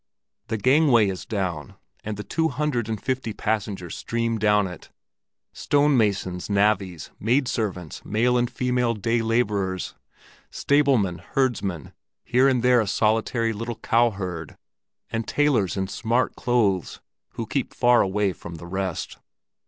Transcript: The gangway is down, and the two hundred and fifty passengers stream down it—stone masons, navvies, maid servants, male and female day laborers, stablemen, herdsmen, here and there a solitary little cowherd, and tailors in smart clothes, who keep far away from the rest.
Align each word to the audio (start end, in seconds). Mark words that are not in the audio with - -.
The 0.47 0.57
gangway 0.57 1.09
is 1.09 1.27
down, 1.27 1.75
and 2.03 2.17
the 2.17 2.23
two 2.23 2.47
hundred 2.47 2.89
and 2.89 2.99
fifty 2.99 3.33
passengers 3.33 3.95
stream 3.95 4.39
down 4.39 4.65
it—stone 4.65 5.95
masons, 5.95 6.49
navvies, 6.49 7.11
maid 7.19 7.47
servants, 7.47 8.03
male 8.03 8.35
and 8.35 8.49
female 8.49 8.95
day 8.95 9.21
laborers, 9.21 9.93
stablemen, 10.49 11.19
herdsmen, 11.19 11.93
here 12.23 12.47
and 12.47 12.63
there 12.63 12.81
a 12.81 12.87
solitary 12.87 13.53
little 13.53 13.75
cowherd, 13.77 14.57
and 15.11 15.27
tailors 15.27 15.77
in 15.77 15.87
smart 15.87 16.35
clothes, 16.35 16.99
who 17.33 17.45
keep 17.45 17.71
far 17.71 18.01
away 18.01 18.33
from 18.33 18.55
the 18.55 18.65
rest. 18.65 19.19